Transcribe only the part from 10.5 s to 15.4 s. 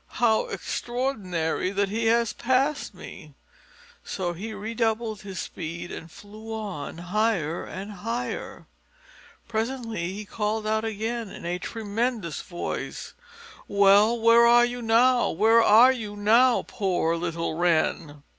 out again in a tremendous voice, "Well, where are you now?